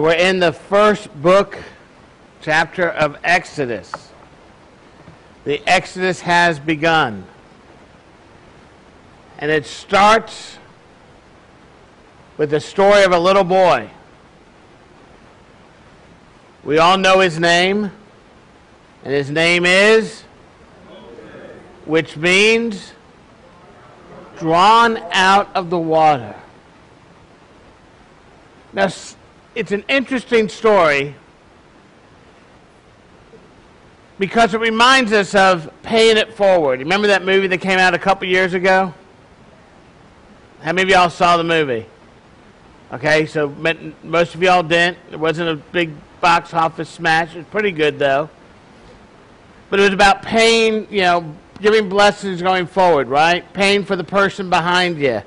[0.00, 1.58] We're in the first book,
[2.40, 3.92] chapter of Exodus.
[5.44, 7.26] The Exodus has begun.
[9.38, 10.56] And it starts
[12.38, 13.90] with the story of a little boy.
[16.64, 17.92] We all know his name,
[19.04, 20.22] and his name is,
[21.84, 22.94] which means
[24.38, 26.36] drawn out of the water.
[28.72, 28.88] Now,
[29.54, 31.14] it's an interesting story
[34.18, 36.80] because it reminds us of paying it forward.
[36.80, 38.94] Remember that movie that came out a couple years ago?
[40.60, 41.86] How many of y'all saw the movie?
[42.92, 43.48] Okay, so
[44.02, 44.98] most of y'all didn't.
[45.10, 47.34] It wasn't a big box office smash.
[47.34, 48.28] It was pretty good, though.
[49.70, 53.50] But it was about paying, you know, giving blessings going forward, right?
[53.54, 55.22] Paying for the person behind you.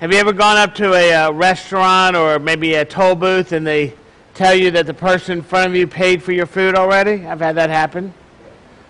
[0.00, 3.66] Have you ever gone up to a uh, restaurant or maybe a toll booth and
[3.66, 3.92] they
[4.32, 7.26] tell you that the person in front of you paid for your food already?
[7.26, 8.14] I've had that happen.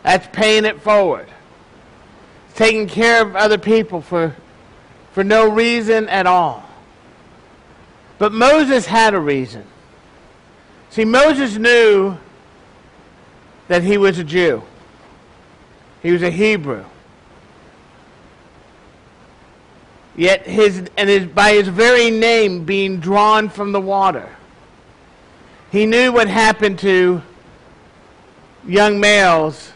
[0.05, 1.27] That's paying it forward.
[2.47, 4.36] It's taking care of other people for,
[5.11, 6.64] for no reason at all.
[8.19, 9.66] But Moses had a reason.
[10.91, 12.19] See, Moses knew
[13.66, 14.62] that he was a Jew.
[16.05, 16.84] He was a Hebrew.
[20.16, 24.28] Yet his and his by his very name being drawn from the water.
[25.70, 27.22] He knew what happened to
[28.66, 29.72] young males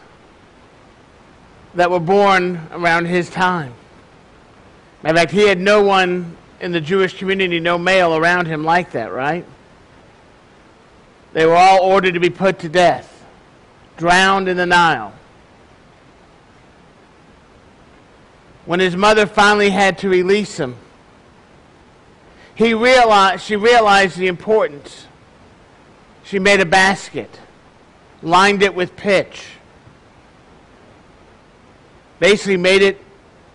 [1.73, 3.73] that were born around his time.
[5.03, 8.91] In fact, he had no one in the Jewish community, no male around him like
[8.91, 9.45] that, right?
[11.33, 13.25] They were all ordered to be put to death,
[13.97, 15.13] drowned in the Nile.
[18.65, 20.75] When his mother finally had to release him,
[22.55, 25.07] he realized, she realized the importance.
[26.23, 27.39] She made a basket,
[28.23, 29.45] lined it with pitch,
[32.19, 33.03] basically made it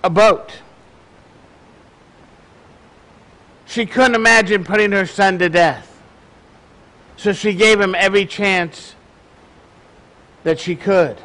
[0.05, 0.53] a boat.
[3.67, 5.87] She couldn't imagine putting her son to death.
[7.17, 8.95] So she gave him every chance
[10.43, 11.19] that she could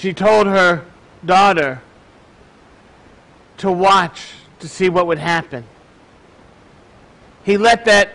[0.00, 0.82] she told her
[1.26, 1.82] daughter
[3.58, 4.28] to watch
[4.60, 5.62] to see what would happen.
[7.44, 8.12] He let that,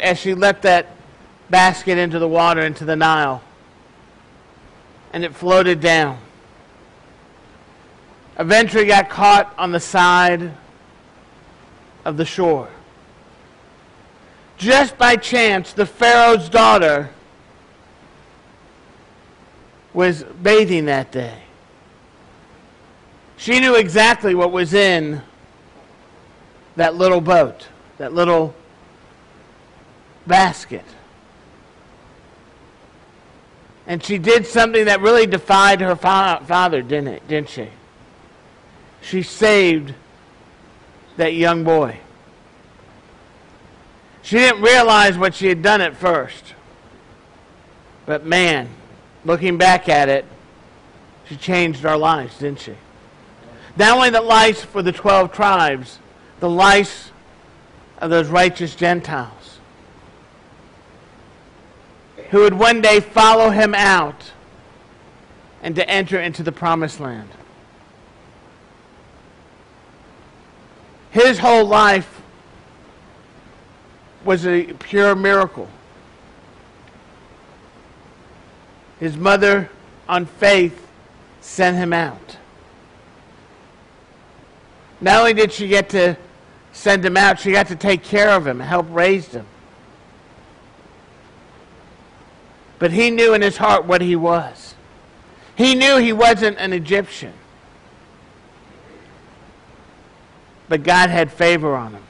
[0.00, 0.86] as she let that
[1.50, 3.42] basket into the water, into the Nile,
[5.12, 6.18] and it floated down.
[8.38, 10.52] Eventually got caught on the side
[12.06, 12.70] of the shore.
[14.56, 17.10] Just by chance, the Pharaoh's daughter
[19.96, 21.38] was bathing that day.
[23.38, 25.22] She knew exactly what was in
[26.76, 28.54] that little boat, that little
[30.26, 30.84] basket.
[33.86, 37.26] And she did something that really defied her fa- father, didn't it?
[37.26, 37.68] Didn't she?
[39.00, 39.94] She saved
[41.16, 42.00] that young boy.
[44.20, 46.52] She didn't realize what she had done at first.
[48.04, 48.68] But man,
[49.26, 50.24] looking back at it,
[51.28, 52.74] she changed our lives, didn't she?
[53.76, 55.98] Not only the lives for the 12 tribes,
[56.40, 57.10] the lives
[57.98, 59.58] of those righteous Gentiles
[62.30, 64.32] who would one day follow him out
[65.62, 67.28] and to enter into the promised land.
[71.10, 72.20] His whole life
[74.24, 75.68] was a pure miracle.
[78.98, 79.68] His mother,
[80.08, 80.86] on faith,
[81.40, 82.38] sent him out.
[85.00, 86.16] Not only did she get to
[86.72, 89.46] send him out, she got to take care of him, help raise him.
[92.78, 94.74] But he knew in his heart what he was.
[95.54, 97.32] He knew he wasn't an Egyptian.
[100.68, 102.02] But God had favor on him.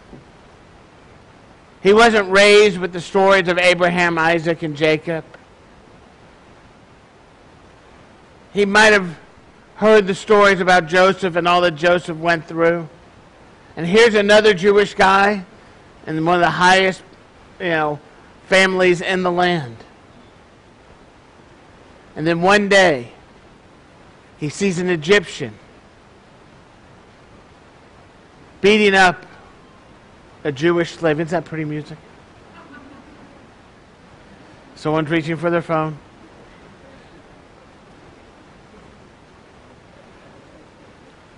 [1.83, 5.25] He wasn't raised with the stories of Abraham, Isaac, and Jacob.
[8.57, 9.19] He might have
[9.75, 12.89] heard the stories about Joseph and all that Joseph went through.
[13.77, 15.45] And here's another Jewish guy
[16.07, 17.03] in one of the highest,
[17.61, 18.01] you know,
[18.47, 19.77] families in the land.
[22.17, 23.13] And then one day,
[24.39, 25.53] he sees an Egyptian
[28.63, 29.27] beating up
[30.45, 31.21] a Jewish slave.
[31.21, 31.99] Isn't that pretty music?
[34.77, 35.99] Someone's reaching for their phone.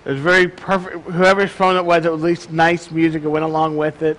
[0.05, 1.09] It was very perfect.
[1.09, 4.17] Whoever's phone it was, it was at least nice music that went along with it.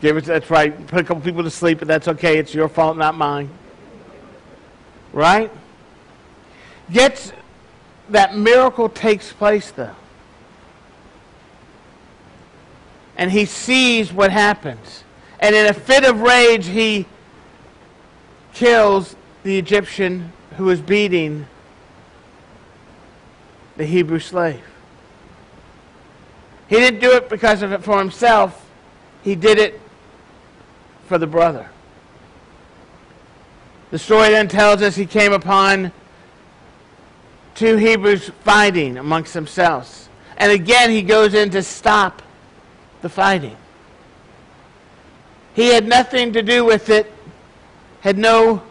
[0.00, 0.86] Gave it, that's right.
[0.86, 2.38] Put a couple people to sleep, but that's okay.
[2.38, 3.50] It's your fault, not mine.
[5.12, 5.50] Right?
[6.88, 7.32] Yet
[8.10, 9.94] that miracle takes place, though.
[13.16, 15.04] And he sees what happens.
[15.40, 17.06] And in a fit of rage, he
[18.52, 21.46] kills the Egyptian who was beating
[23.76, 24.62] the Hebrew slave.
[26.68, 28.66] He didn't do it because of it for himself.
[29.22, 29.80] He did it
[31.06, 31.68] for the brother.
[33.90, 35.92] The story then tells us he came upon
[37.54, 40.08] two Hebrews fighting amongst themselves.
[40.36, 42.22] And again, he goes in to stop
[43.02, 43.56] the fighting.
[45.54, 47.12] He had nothing to do with it,
[48.00, 48.62] had no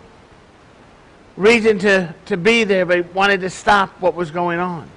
[1.38, 4.90] reason to, to be there, but wanted to stop what was going on.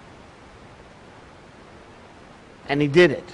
[2.68, 3.24] And he did it.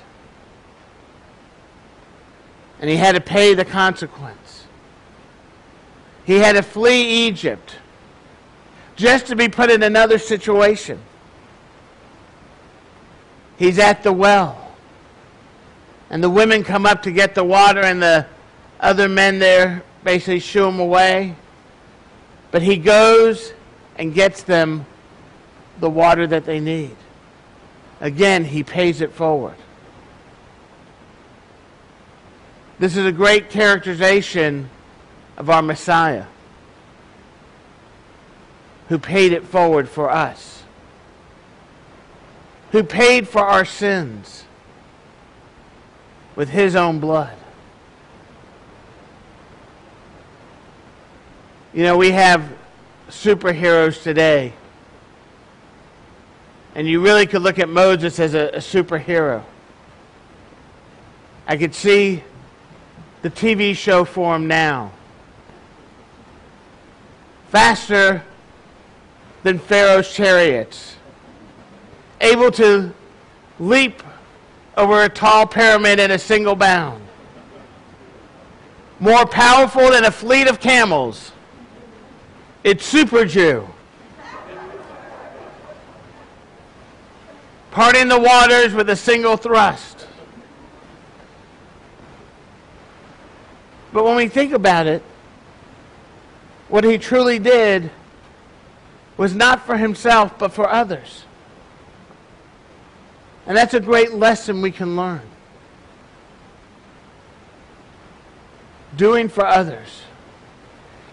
[2.81, 4.65] And he had to pay the consequence.
[6.25, 7.77] He had to flee Egypt
[8.97, 11.01] just to be put in another situation.
[13.57, 14.75] He's at the well.
[16.11, 18.27] And the women come up to get the water, and the
[18.81, 21.35] other men there basically shoo him away.
[22.51, 23.55] But he goes
[23.97, 24.85] and gets them
[25.81, 26.97] the water that they need.
[28.03, 29.55] Again, he pays it forward.
[32.81, 34.69] This is a great characterization
[35.37, 36.25] of our Messiah
[38.89, 40.65] who paid it forward for us,
[42.73, 44.47] who paid for our sins
[46.35, 47.37] with his own blood.
[51.73, 52.53] You know, we have
[53.09, 54.55] superheroes today.
[56.75, 59.45] And you really could look at Moses as a, a superhero.
[61.47, 62.23] I could see
[63.23, 64.93] the TV show for him now.
[67.51, 68.23] Faster
[69.43, 70.97] than Pharaoh's chariots.
[72.21, 72.95] Able to
[73.59, 74.03] leap
[74.77, 77.03] over a tall pyramid in a single bound.
[78.99, 81.33] More powerful than a fleet of camels.
[82.65, 83.69] It's Super Jew.
[87.73, 90.07] Parting the waters with a single thrust.
[93.95, 95.03] But when we think about it,
[96.69, 97.91] what he truly did
[99.17, 101.25] was not for himself, but for others.
[103.47, 105.23] And that's a great lesson we can learn.
[108.97, 110.03] Doing for others.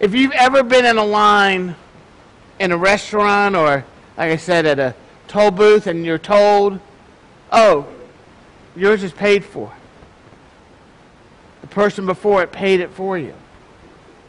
[0.01, 1.75] If you've ever been in a line
[2.59, 3.85] in a restaurant or,
[4.17, 4.95] like I said, at a
[5.29, 6.79] toll booth and you're told,
[7.51, 7.87] oh,
[8.75, 9.71] yours is paid for.
[11.61, 13.33] The person before it paid it for you.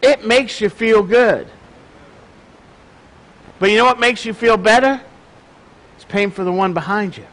[0.03, 1.49] It makes you feel good.
[3.59, 5.01] But you know what makes you feel better?
[5.97, 7.27] It's paying for the one behind you.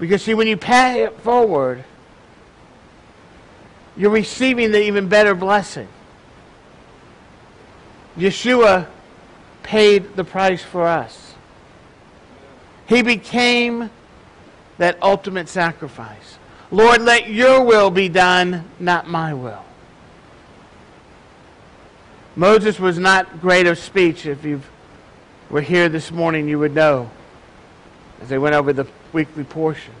[0.00, 1.84] Because, see, when you pay it forward,
[3.96, 5.88] you're receiving the even better blessing.
[8.16, 8.86] Yeshua
[9.68, 11.34] paid the price for us.
[12.86, 13.90] He became
[14.78, 16.38] that ultimate sacrifice.
[16.70, 19.62] Lord, let your will be done, not my will.
[22.34, 24.24] Moses was not great of speech.
[24.24, 24.62] If you
[25.50, 27.10] were here this morning, you would know
[28.22, 29.92] as they went over the weekly portion.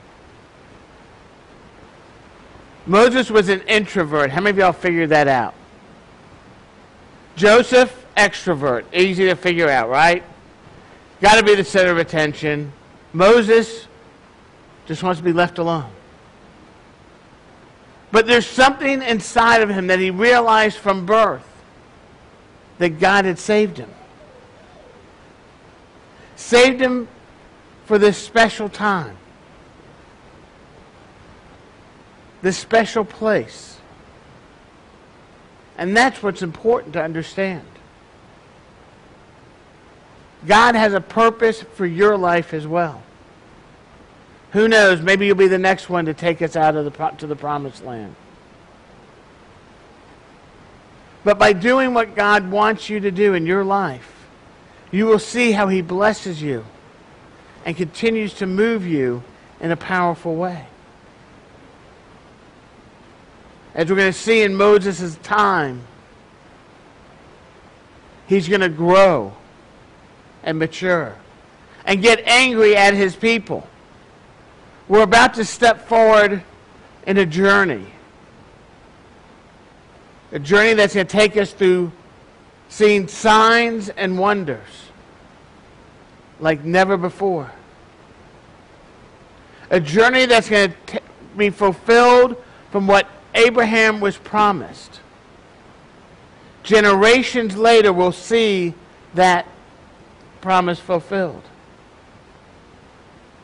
[2.86, 4.30] Moses was an introvert.
[4.30, 5.52] How many of y'all figured that out?
[7.36, 8.84] Joseph, extrovert.
[8.92, 10.22] Easy to figure out, right?
[11.20, 12.72] Got to be the center of attention.
[13.12, 13.86] Moses
[14.86, 15.90] just wants to be left alone.
[18.10, 21.46] But there's something inside of him that he realized from birth
[22.78, 23.90] that God had saved him.
[26.36, 27.08] Saved him
[27.84, 29.16] for this special time.
[32.42, 33.78] this special place.
[35.76, 37.66] And that's what's important to understand.
[40.46, 43.02] God has a purpose for your life as well.
[44.52, 45.02] Who knows?
[45.02, 47.84] Maybe you'll be the next one to take us out of the to the promised
[47.84, 48.14] land.
[51.24, 54.14] But by doing what God wants you to do in your life,
[54.90, 56.64] you will see how he blesses you
[57.66, 59.22] and continues to move you
[59.60, 60.66] in a powerful way.
[63.74, 65.82] As we're going to see in Moses' time,
[68.26, 69.34] he's going to grow
[70.42, 71.16] and mature
[71.84, 73.66] and get angry at his people.
[74.88, 76.42] We're about to step forward
[77.06, 77.86] in a journey.
[80.32, 81.92] A journey that's going to take us through
[82.68, 84.88] seeing signs and wonders
[86.40, 87.50] like never before.
[89.70, 91.00] A journey that's going to
[91.36, 95.00] be fulfilled from what Abraham was promised.
[96.62, 98.74] Generations later, we'll see
[99.14, 99.46] that
[100.40, 101.42] promise fulfilled.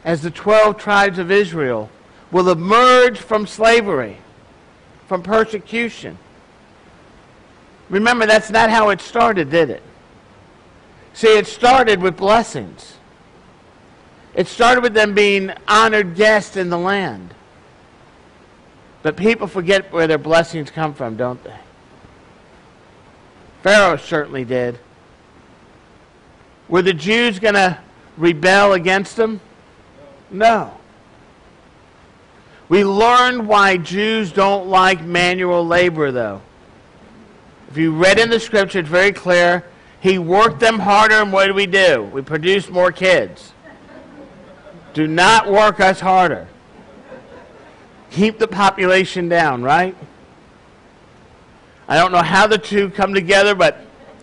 [0.05, 1.91] As the 12 tribes of Israel
[2.31, 4.19] will emerge from slavery,
[5.07, 6.19] from persecution.
[7.89, 9.83] Remember, that's not how it started, did it?
[11.13, 12.95] See, it started with blessings.
[14.35, 17.33] It started with them being honored guests in the land.
[19.03, 21.59] But people forget where their blessings come from, don't they?
[23.63, 24.79] Pharaoh certainly did.
[26.75, 27.79] Were the Jews going to
[28.17, 29.41] rebel against them?
[30.29, 30.77] No.
[32.69, 36.43] We learned why Jews don't like manual labor, though.
[37.71, 39.65] If you read in the scripture, it's very clear.
[40.01, 42.11] He worked them harder, and what do we do?
[42.13, 43.53] We produce more kids.
[44.95, 46.49] Do not work us harder.
[48.11, 49.97] Keep the population down, right?
[51.87, 53.79] I don't know how the two come together, but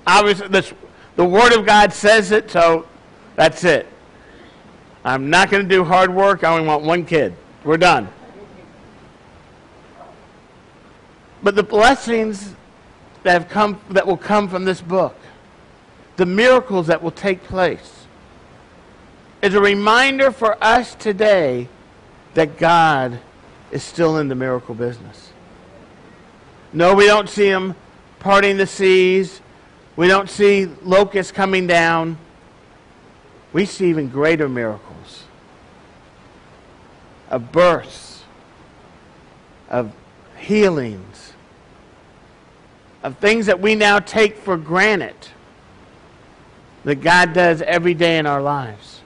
[0.05, 0.73] obviously this,
[1.21, 2.87] the Word of God says it, so
[3.35, 3.85] that's it.
[5.05, 6.43] I'm not going to do hard work.
[6.43, 7.35] I only want one kid.
[7.63, 8.09] We're done.
[11.43, 12.55] But the blessings
[13.21, 15.15] that have come that will come from this book,
[16.15, 18.07] the miracles that will take place,
[19.43, 21.67] is a reminder for us today
[22.33, 23.19] that God
[23.69, 25.33] is still in the miracle business.
[26.73, 27.75] No, we don't see him
[28.17, 29.39] parting the seas.
[30.01, 32.17] We don't see locusts coming down.
[33.53, 35.25] We see even greater miracles
[37.29, 38.23] of births,
[39.69, 39.93] of
[40.39, 41.33] healings,
[43.03, 45.13] of things that we now take for granted
[46.83, 49.01] that God does every day in our lives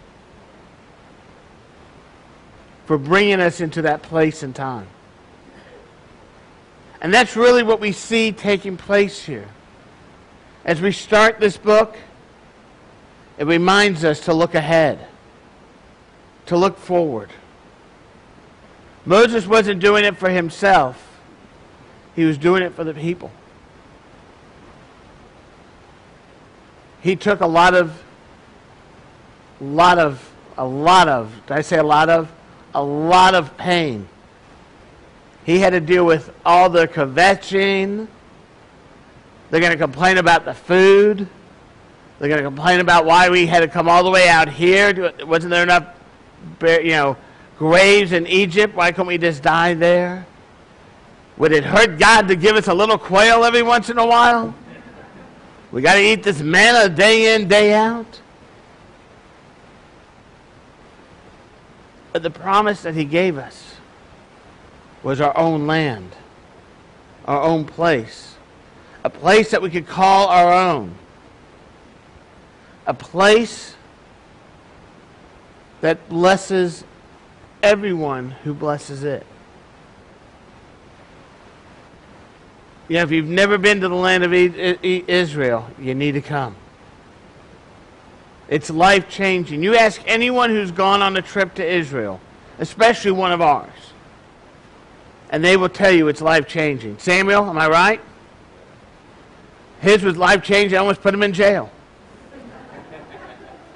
[2.85, 4.87] for bringing us into that place and time.
[7.01, 9.49] And that's really what we see taking place here.
[10.65, 11.95] As we start this book,
[13.37, 14.99] it reminds us to look ahead,
[16.47, 17.29] to look forward.
[19.05, 21.19] Moses wasn't doing it for himself,
[22.15, 23.31] he was doing it for the people.
[27.01, 28.01] He took a lot of,
[29.61, 32.31] lot of, a lot of, did I say a lot of?
[32.73, 34.09] A lot of pain
[35.45, 38.07] he had to deal with all the kvetching.
[39.49, 41.27] They're going to complain about the food.
[42.19, 45.13] They're going to complain about why we had to come all the way out here.
[45.25, 45.87] Wasn't there enough,
[46.61, 47.17] you know,
[47.57, 48.75] graves in Egypt?
[48.75, 50.25] Why couldn't we just die there?
[51.37, 54.55] Would it hurt God to give us a little quail every once in a while?
[55.71, 58.21] We got to eat this manna day in, day out.
[62.13, 63.75] But the promise that He gave us
[65.03, 66.15] was our own land,
[67.25, 68.34] our own place,
[69.05, 70.91] a place that we could call our own,
[72.87, 73.75] a place
[75.81, 76.83] that blesses
[77.61, 79.23] everyone who blesses it.
[82.87, 86.55] You know, if you've never been to the land of Israel, you need to come.
[88.49, 89.61] It's life changing.
[89.61, 92.19] You ask anyone who's gone on a trip to Israel,
[92.57, 93.69] especially one of ours,
[95.29, 96.97] and they will tell you it's life changing.
[96.97, 98.01] Samuel, am I right?
[99.85, 100.75] His was life changing.
[100.75, 101.69] I almost put him in jail.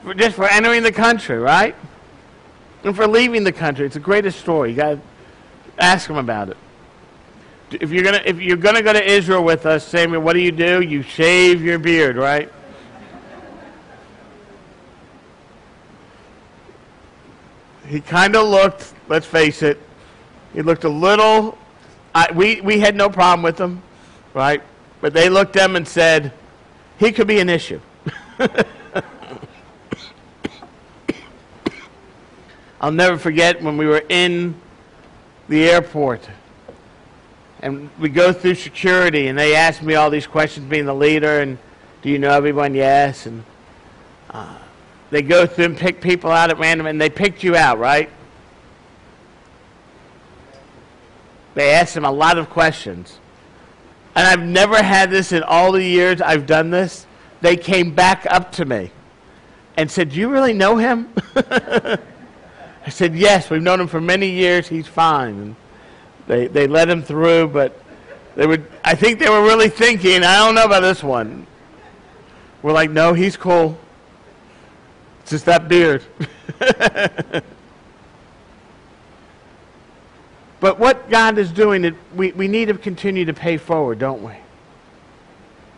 [0.02, 1.76] for, just for entering the country, right?
[2.84, 3.86] And for leaving the country.
[3.86, 4.72] It's the greatest story.
[4.72, 5.02] You got to
[5.78, 6.58] ask him about it.
[7.70, 10.52] If you're gonna if you're gonna go to Israel with us, Samuel, what do you
[10.52, 10.82] do?
[10.82, 12.52] You shave your beard, right?
[17.86, 19.80] He kind of looked, let's face it,
[20.54, 21.56] he looked a little,
[22.16, 23.84] I, we, we had no problem with him,
[24.34, 24.64] right?
[25.02, 26.34] But they looked at him and said,
[26.98, 27.80] he could be an issue.
[32.82, 34.56] I'll never forget when we were in
[35.48, 36.28] the airport
[37.62, 41.42] and we go through security and they asked me all these questions being the leader
[41.42, 41.58] and
[42.02, 43.44] do you know everyone yes and
[44.30, 44.58] uh,
[45.10, 48.10] they go through and pick people out at random and they picked you out right
[51.60, 53.19] They asked him a lot of questions.
[54.16, 57.06] And I've never had this in all the years I've done this.
[57.42, 58.92] They came back up to me.
[59.78, 61.10] and said, Do you really know him?
[61.36, 64.68] I said, Yes, we've known him for many years.
[64.68, 65.36] He's fine.
[65.40, 65.56] And
[66.28, 67.82] they, they let him through, but
[68.36, 71.48] they would, I think they were really thinking, I don't know about this one.
[72.62, 73.78] We're like, No, he's cool.
[75.22, 76.04] It's just that beard.
[80.60, 84.34] but what God is doing, we, we need to continue to pay forward, don't we?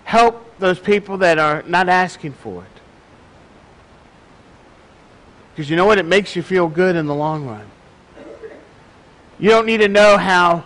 [0.03, 2.81] Help those people that are not asking for it.
[5.53, 5.99] Because you know what?
[5.99, 7.65] It makes you feel good in the long run.
[9.37, 10.63] You don't need to know how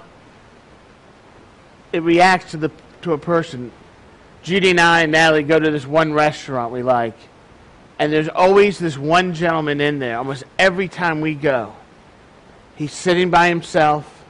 [1.91, 3.71] it reacts to, the, to a person.
[4.43, 7.17] Judy and I and Natalie go to this one restaurant we like,
[7.97, 11.73] and there's always this one gentleman in there almost every time we go.
[12.75, 14.23] He's sitting by himself,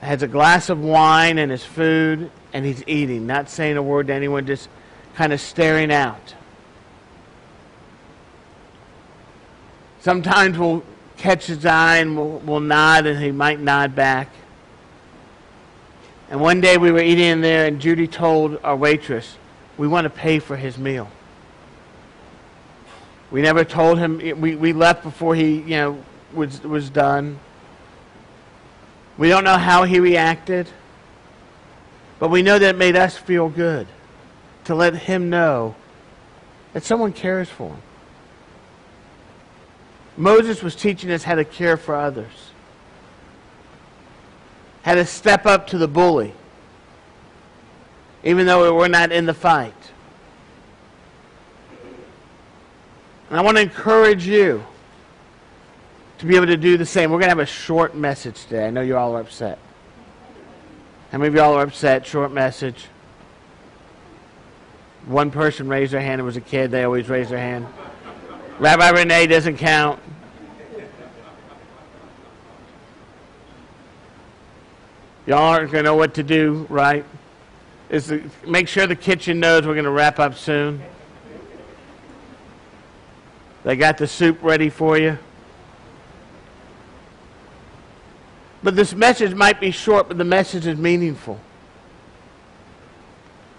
[0.00, 4.06] has a glass of wine and his food, and he's eating, not saying a word
[4.06, 4.68] to anyone, just
[5.14, 6.34] kind of staring out.
[10.00, 10.84] Sometimes we'll
[11.16, 14.28] catch his eye and we'll, we'll nod, and he might nod back.
[16.30, 19.36] And one day we were eating in there, and Judy told our waitress,
[19.76, 21.10] We want to pay for his meal.
[23.30, 27.38] We never told him, we, we left before he, you know, was, was done.
[29.16, 30.68] We don't know how he reacted,
[32.18, 33.86] but we know that it made us feel good
[34.64, 35.74] to let him know
[36.72, 37.82] that someone cares for him.
[40.16, 42.50] Moses was teaching us how to care for others,
[44.82, 46.32] how to step up to the bully,
[48.22, 49.74] even though we're not in the fight.
[53.28, 54.64] And I want to encourage you
[56.24, 57.10] to be able to do the same.
[57.10, 58.66] We're going to have a short message today.
[58.66, 59.58] I know you all are upset.
[61.12, 62.06] How many of y'all are upset?
[62.06, 62.86] Short message.
[65.04, 66.22] One person raised their hand.
[66.22, 66.70] It was a kid.
[66.70, 67.66] They always raise their hand.
[68.58, 70.00] Rabbi Renee doesn't count.
[75.26, 77.04] Y'all aren't going to know what to do, right?
[77.90, 80.82] Is to make sure the kitchen knows we're going to wrap up soon.
[83.62, 85.18] They got the soup ready for you.
[88.64, 91.38] But this message might be short, but the message is meaningful.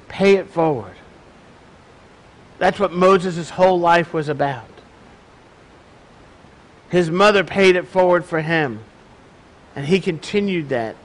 [0.07, 0.95] Pay it forward.
[2.57, 4.67] That's what Moses' whole life was about.
[6.89, 8.79] His mother paid it forward for him,
[9.75, 10.95] and he continued that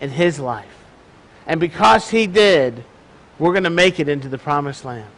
[0.00, 0.66] in his life.
[1.46, 2.82] And because he did,
[3.38, 5.10] we're going to make it into the promised land.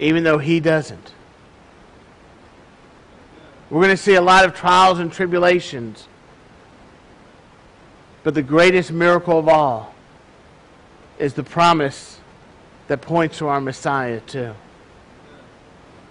[0.00, 1.12] Even though he doesn't.
[3.72, 6.06] We're going to see a lot of trials and tribulations.
[8.22, 9.94] But the greatest miracle of all
[11.18, 12.18] is the promise
[12.88, 14.52] that points to our Messiah, too.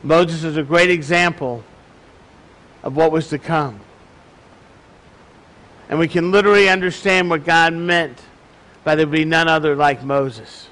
[0.01, 1.63] Moses is a great example
[2.81, 3.79] of what was to come.
[5.87, 8.23] And we can literally understand what God meant
[8.83, 10.67] by there be none other like Moses.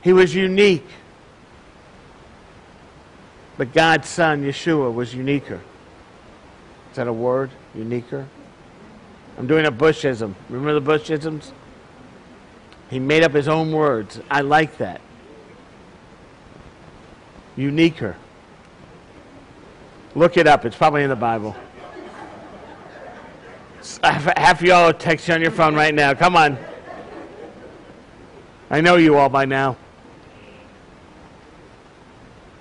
[0.00, 0.88] He was unique.
[3.58, 5.60] But God's son, Yeshua, was uniquer.
[6.90, 7.50] Is that a word?
[7.74, 8.26] Uniquer?
[9.38, 10.34] I'm doing a Bushism.
[10.48, 11.52] Remember the Bushisms?
[12.90, 14.20] He made up his own words.
[14.30, 15.00] I like that.
[17.56, 18.16] Uniquer.
[20.14, 20.64] Look it up.
[20.64, 21.54] It's probably in the Bible.
[24.02, 26.12] Half of y'all are texting on your phone right now.
[26.14, 26.58] Come on.
[28.70, 29.76] I know you all by now.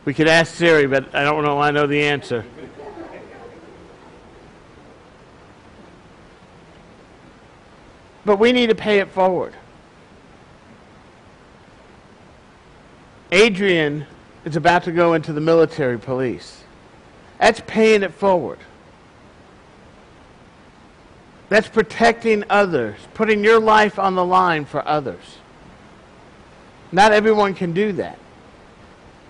[0.05, 2.45] We could ask Siri, but I don't know I know the answer.
[8.29, 9.55] But we need to pay it forward.
[13.31, 14.05] Adrian
[14.45, 16.63] is about to go into the military police.
[17.39, 18.59] That's paying it forward.
[21.49, 25.39] That's protecting others, putting your life on the line for others.
[26.91, 28.19] Not everyone can do that.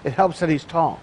[0.04, 1.00] It helps that he's tall.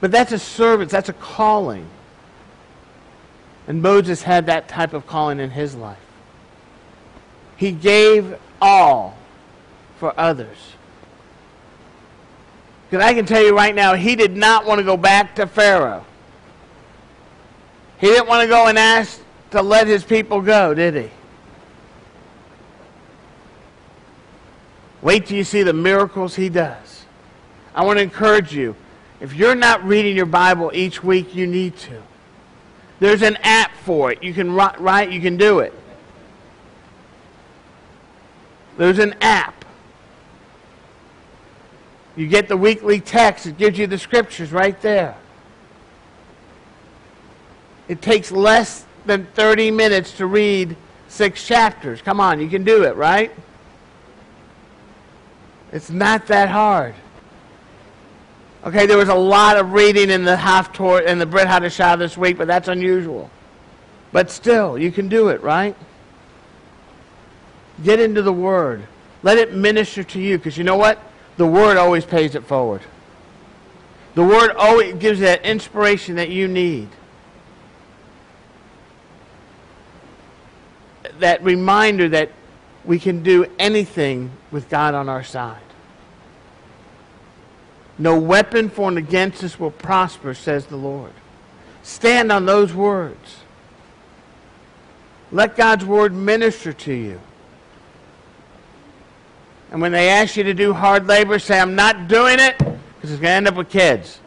[0.00, 1.86] But that's a service, that's a calling.
[3.70, 5.96] And Moses had that type of calling in his life.
[7.56, 9.16] He gave all
[10.00, 10.56] for others.
[12.90, 15.46] Because I can tell you right now, he did not want to go back to
[15.46, 16.04] Pharaoh.
[18.00, 19.20] He didn't want to go and ask
[19.52, 21.10] to let his people go, did he?
[25.00, 27.04] Wait till you see the miracles he does.
[27.72, 28.74] I want to encourage you.
[29.20, 32.02] If you're not reading your Bible each week, you need to.
[33.00, 34.22] There's an app for it.
[34.22, 35.74] You can write, you can do it.
[38.76, 39.64] There's an app.
[42.14, 45.16] You get the weekly text, it gives you the scriptures right there.
[47.88, 50.76] It takes less than 30 minutes to read
[51.08, 52.02] six chapters.
[52.02, 53.32] Come on, you can do it, right?
[55.72, 56.94] It's not that hard.
[58.62, 60.36] Okay, there was a lot of reading in the
[60.74, 63.30] Torah in the Brit Hadashah this week, but that's unusual.
[64.12, 65.74] But still, you can do it, right?
[67.82, 68.86] Get into the Word.
[69.22, 70.98] Let it minister to you, because you know what?
[71.38, 72.82] The Word always pays it forward.
[74.14, 76.88] The Word always gives that inspiration that you need.
[81.20, 82.30] That reminder that
[82.84, 85.62] we can do anything with God on our side.
[88.00, 91.12] No weapon formed against us will prosper, says the Lord.
[91.82, 93.36] Stand on those words.
[95.30, 97.20] Let God's word minister to you.
[99.70, 103.10] And when they ask you to do hard labor, say, I'm not doing it because
[103.10, 104.18] it's going to end up with kids.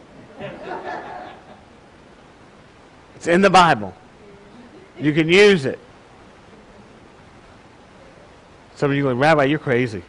[3.16, 3.96] it's in the Bible.
[5.00, 5.80] You can use it.
[8.76, 10.04] Some of you going, Rabbi, you're crazy.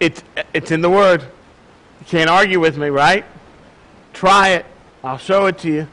[0.00, 1.24] It's, it's in the Word.
[2.02, 3.24] You can't argue with me, right?
[4.12, 4.66] Try it.
[5.04, 5.86] I'll show it to you.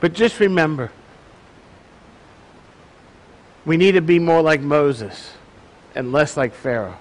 [0.00, 0.90] But just remember,
[3.66, 5.34] we need to be more like Moses
[5.94, 6.96] and less like Pharaoh.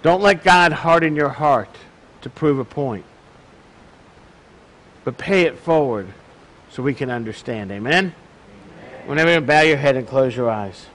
[0.00, 1.76] Don't let God harden your heart
[2.22, 3.04] to prove a point,
[5.04, 6.08] but pay it forward
[6.70, 7.72] so we can understand.
[7.72, 8.14] Amen?
[8.14, 9.06] Amen.
[9.06, 10.86] Whenever you bow your head and close your eyes.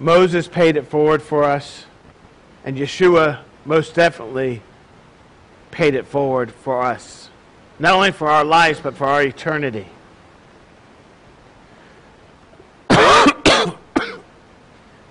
[0.00, 1.84] Moses paid it forward for us,
[2.64, 4.62] and Yeshua most definitely
[5.70, 7.28] paid it forward for us.
[7.78, 9.86] Not only for our lives, but for our eternity.
[12.90, 13.76] I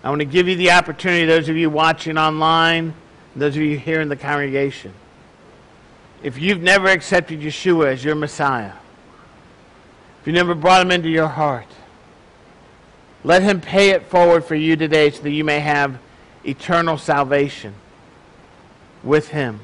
[0.03, 2.95] want to give you the opportunity, those of you watching online,
[3.35, 4.91] those of you here in the congregation.
[6.23, 8.73] If you've never accepted Yeshua as your Messiah,
[10.19, 11.67] if you never brought him into your heart,
[13.23, 15.99] let him pay it forward for you today so that you may have
[16.45, 17.73] eternal salvation
[19.03, 19.59] with him.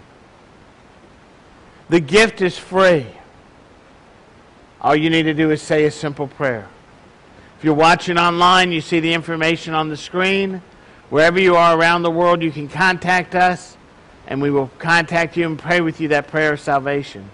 [1.89, 3.07] The gift is free.
[4.81, 6.67] All you need to do is say a simple prayer.
[7.57, 10.61] If you're watching online, you see the information on the screen.
[11.09, 13.77] Wherever you are around the world, you can contact us,
[14.27, 17.29] and we will contact you and pray with you that prayer of salvation.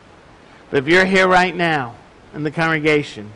[0.70, 1.96] But if you're here right now
[2.34, 3.32] in the congregation,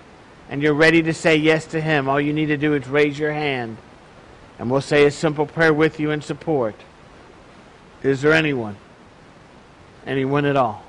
[0.49, 3.17] and you're ready to say yes to Him, all you need to do is raise
[3.17, 3.77] your hand
[4.57, 6.75] and we'll say a simple prayer with you in support.
[8.03, 8.77] Is there anyone?
[10.05, 10.83] Anyone at all?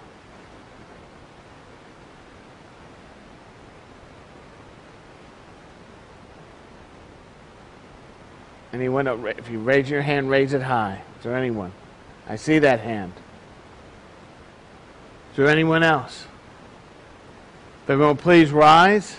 [8.72, 9.06] Anyone?
[9.06, 11.00] If you raise your hand, raise it high.
[11.18, 11.72] Is there anyone?
[12.28, 13.14] I see that hand.
[15.30, 16.26] Is there anyone else?
[17.84, 19.16] If Everyone, please rise.